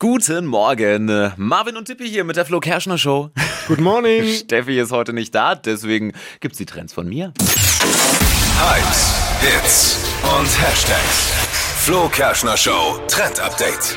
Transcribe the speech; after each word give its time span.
Guten 0.00 0.46
Morgen. 0.46 1.32
Marvin 1.36 1.76
und 1.76 1.86
Tippi 1.86 2.08
hier 2.08 2.22
mit 2.22 2.36
der 2.36 2.44
Flo 2.44 2.60
Kerschner 2.60 2.98
Show. 2.98 3.30
Good 3.66 3.80
morning. 3.80 4.32
Steffi 4.44 4.78
ist 4.78 4.92
heute 4.92 5.12
nicht 5.12 5.34
da, 5.34 5.56
deswegen 5.56 6.12
gibt's 6.38 6.58
die 6.58 6.66
Trends 6.66 6.92
von 6.92 7.08
mir. 7.08 7.32
Hypes, 8.60 9.14
Hits 9.40 9.98
und 10.22 10.62
Hashtags. 10.62 11.32
Flo 11.78 12.08
Kerschner 12.10 12.56
Show 12.56 13.00
Trend 13.08 13.40
Update. 13.40 13.96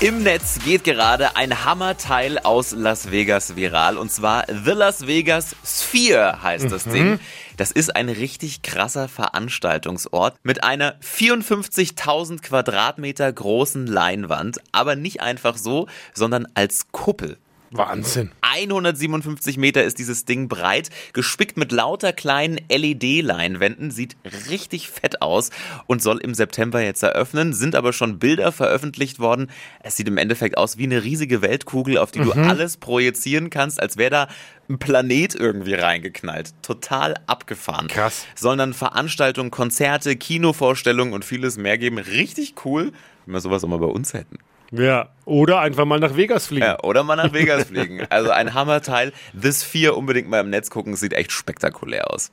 Im 0.00 0.22
Netz 0.22 0.60
geht 0.64 0.84
gerade 0.84 1.34
ein 1.34 1.64
Hammerteil 1.64 2.38
aus 2.38 2.70
Las 2.70 3.10
Vegas 3.10 3.56
viral 3.56 3.98
und 3.98 4.12
zwar 4.12 4.44
The 4.46 4.70
Las 4.70 5.08
Vegas 5.08 5.56
Sphere 5.64 6.40
heißt 6.40 6.70
das 6.70 6.84
Ding. 6.84 7.18
Das 7.56 7.72
ist 7.72 7.96
ein 7.96 8.08
richtig 8.08 8.62
krasser 8.62 9.08
Veranstaltungsort 9.08 10.36
mit 10.44 10.62
einer 10.62 10.94
54.000 11.00 12.42
Quadratmeter 12.42 13.32
großen 13.32 13.88
Leinwand, 13.88 14.60
aber 14.70 14.94
nicht 14.94 15.20
einfach 15.20 15.56
so, 15.56 15.88
sondern 16.14 16.46
als 16.54 16.92
Kuppel. 16.92 17.36
Wahnsinn. 17.72 18.30
157 18.52 19.56
Meter 19.56 19.84
ist 19.84 19.98
dieses 19.98 20.24
Ding 20.24 20.48
breit, 20.48 20.90
gespickt 21.12 21.56
mit 21.56 21.72
lauter 21.72 22.12
kleinen 22.12 22.58
LED-Leinwänden, 22.70 23.90
sieht 23.90 24.16
richtig 24.50 24.88
fett 24.88 25.22
aus 25.22 25.50
und 25.86 26.02
soll 26.02 26.18
im 26.18 26.34
September 26.34 26.80
jetzt 26.80 27.02
eröffnen, 27.02 27.52
sind 27.52 27.74
aber 27.74 27.92
schon 27.92 28.18
Bilder 28.18 28.52
veröffentlicht 28.52 29.18
worden. 29.18 29.50
Es 29.80 29.96
sieht 29.96 30.08
im 30.08 30.18
Endeffekt 30.18 30.56
aus 30.56 30.78
wie 30.78 30.84
eine 30.84 31.04
riesige 31.04 31.42
Weltkugel, 31.42 31.98
auf 31.98 32.10
die 32.10 32.20
du 32.20 32.32
alles 32.32 32.76
projizieren 32.76 33.50
kannst, 33.50 33.80
als 33.80 33.96
wäre 33.96 34.10
da 34.10 34.28
ein 34.68 34.78
Planet 34.78 35.34
irgendwie 35.34 35.74
reingeknallt. 35.74 36.52
Total 36.62 37.14
abgefahren. 37.26 37.88
Krass. 37.88 38.26
Sollen 38.34 38.58
dann 38.58 38.74
Veranstaltungen, 38.74 39.50
Konzerte, 39.50 40.16
Kinovorstellungen 40.16 41.14
und 41.14 41.24
vieles 41.24 41.56
mehr 41.56 41.78
geben. 41.78 41.98
Richtig 41.98 42.54
cool, 42.64 42.92
wenn 43.24 43.34
wir 43.34 43.40
sowas 43.40 43.64
auch 43.64 43.68
mal 43.68 43.78
bei 43.78 43.86
uns 43.86 44.12
hätten. 44.12 44.38
Ja. 44.70 45.08
Oder 45.24 45.60
einfach 45.60 45.84
mal 45.84 45.98
nach 46.00 46.16
Vegas 46.16 46.46
fliegen. 46.46 46.64
Ja, 46.64 46.78
oder 46.82 47.02
mal 47.02 47.16
nach 47.16 47.32
Vegas 47.32 47.64
fliegen. 47.64 48.06
Also 48.10 48.30
ein 48.30 48.54
Hammerteil. 48.54 49.12
This 49.40 49.62
4 49.62 49.96
unbedingt 49.96 50.28
mal 50.28 50.40
im 50.40 50.50
Netz 50.50 50.70
gucken, 50.70 50.96
sieht 50.96 51.12
echt 51.12 51.32
spektakulär 51.32 52.10
aus. 52.10 52.30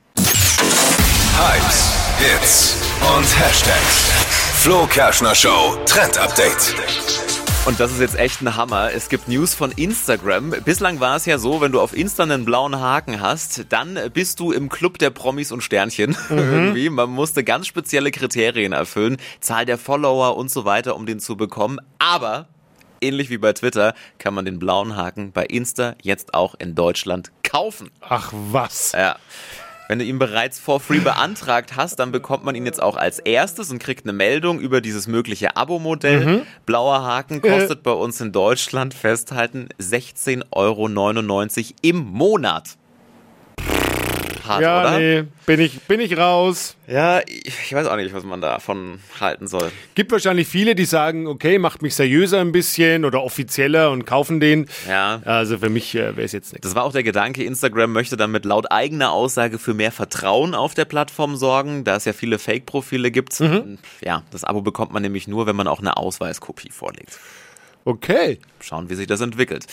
Hypes, 1.38 1.92
Hits 2.18 2.76
und 3.16 3.24
Hashtags. 3.38 4.10
Flo 4.62 4.86
Kerschner 4.86 5.34
Show 5.34 5.76
Trend 5.86 6.18
Update. 6.18 6.74
Und 7.66 7.80
das 7.80 7.90
ist 7.90 8.00
jetzt 8.00 8.16
echt 8.16 8.42
ein 8.42 8.54
Hammer. 8.54 8.92
Es 8.92 9.08
gibt 9.08 9.26
News 9.26 9.52
von 9.52 9.72
Instagram. 9.72 10.50
Bislang 10.64 11.00
war 11.00 11.16
es 11.16 11.26
ja 11.26 11.36
so, 11.36 11.60
wenn 11.60 11.72
du 11.72 11.80
auf 11.80 11.96
Insta 11.96 12.22
einen 12.22 12.44
blauen 12.44 12.78
Haken 12.78 13.20
hast, 13.20 13.66
dann 13.70 13.98
bist 14.14 14.38
du 14.38 14.52
im 14.52 14.68
Club 14.68 14.98
der 14.98 15.10
Promis 15.10 15.50
und 15.50 15.62
Sternchen 15.62 16.16
irgendwie. 16.30 16.88
Man 16.90 17.10
musste 17.10 17.42
ganz 17.42 17.66
spezielle 17.66 18.12
Kriterien 18.12 18.72
erfüllen, 18.72 19.16
Zahl 19.40 19.66
der 19.66 19.78
Follower 19.78 20.36
und 20.36 20.48
so 20.48 20.64
weiter, 20.64 20.94
um 20.94 21.06
den 21.06 21.18
zu 21.18 21.36
bekommen. 21.36 21.80
Aber 21.98 22.46
ähnlich 23.00 23.30
wie 23.30 23.38
bei 23.38 23.52
Twitter 23.52 23.94
kann 24.18 24.32
man 24.32 24.44
den 24.44 24.60
blauen 24.60 24.94
Haken 24.94 25.32
bei 25.32 25.44
Insta 25.44 25.96
jetzt 26.02 26.34
auch 26.34 26.54
in 26.60 26.76
Deutschland 26.76 27.32
kaufen. 27.42 27.90
Ach 28.00 28.32
was. 28.32 28.92
Ja. 28.92 29.16
Wenn 29.88 29.98
du 30.00 30.04
ihn 30.04 30.18
bereits 30.18 30.58
for 30.58 30.80
free 30.80 30.98
beantragt 30.98 31.76
hast, 31.76 31.98
dann 32.00 32.10
bekommt 32.10 32.44
man 32.44 32.54
ihn 32.54 32.66
jetzt 32.66 32.82
auch 32.82 32.96
als 32.96 33.18
erstes 33.20 33.70
und 33.70 33.78
kriegt 33.78 34.04
eine 34.04 34.12
Meldung 34.12 34.58
über 34.58 34.80
dieses 34.80 35.06
mögliche 35.06 35.56
Abo-Modell. 35.56 36.44
Blauer 36.66 37.02
Haken 37.04 37.40
kostet 37.40 37.82
bei 37.82 37.92
uns 37.92 38.20
in 38.20 38.32
Deutschland 38.32 38.94
festhalten 38.94 39.68
16,99 39.80 40.44
Euro 40.50 40.88
im 41.82 41.96
Monat. 41.98 42.76
Hart, 44.46 44.62
Ja, 44.62 44.80
oder? 44.80 44.98
nee, 44.98 45.24
bin 45.46 45.60
ich, 45.60 45.80
bin 45.82 46.00
ich 46.00 46.16
raus. 46.16 46.76
Ja, 46.86 47.20
ich 47.26 47.74
weiß 47.74 47.86
auch 47.86 47.96
nicht, 47.96 48.14
was 48.14 48.24
man 48.24 48.40
davon 48.40 49.00
halten 49.20 49.46
soll. 49.46 49.70
Gibt 49.94 50.12
wahrscheinlich 50.12 50.46
viele, 50.48 50.74
die 50.74 50.84
sagen, 50.84 51.26
okay, 51.26 51.58
macht 51.58 51.82
mich 51.82 51.94
seriöser 51.94 52.40
ein 52.40 52.52
bisschen 52.52 53.04
oder 53.04 53.22
offizieller 53.22 53.90
und 53.90 54.04
kaufen 54.06 54.40
den. 54.40 54.66
Ja. 54.88 55.20
Also 55.24 55.58
für 55.58 55.68
mich 55.68 55.94
äh, 55.94 56.16
wäre 56.16 56.22
es 56.22 56.32
jetzt 56.32 56.52
nichts. 56.52 56.66
Das 56.66 56.74
war 56.74 56.84
auch 56.84 56.92
der 56.92 57.02
Gedanke, 57.02 57.42
Instagram 57.44 57.92
möchte 57.92 58.16
damit 58.16 58.44
laut 58.44 58.70
eigener 58.70 59.12
Aussage 59.12 59.58
für 59.58 59.74
mehr 59.74 59.92
Vertrauen 59.92 60.54
auf 60.54 60.74
der 60.74 60.84
Plattform 60.84 61.36
sorgen, 61.36 61.84
da 61.84 61.96
es 61.96 62.04
ja 62.04 62.12
viele 62.12 62.38
Fake-Profile 62.38 63.10
gibt. 63.10 63.40
Ja, 64.02 64.22
das 64.30 64.44
Abo 64.44 64.62
bekommt 64.62 64.92
man 64.92 65.02
nämlich 65.02 65.26
nur, 65.28 65.46
wenn 65.46 65.56
man 65.56 65.66
auch 65.68 65.80
eine 65.80 65.96
Ausweiskopie 65.96 66.70
vorlegt. 66.70 67.18
Okay. 67.84 68.38
Schauen, 68.60 68.90
wie 68.90 68.94
sich 68.94 69.06
das 69.06 69.20
entwickelt. 69.20 69.66